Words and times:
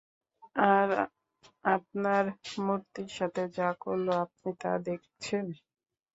আর 0.71 0.89
আপনার 1.65 2.23
মূর্তির 2.59 3.09
সাথে 3.17 3.43
যা 3.57 3.69
করল 3.83 4.07
আপনি 4.25 4.49
তা 4.61 4.71
দেখছেন। 4.87 5.45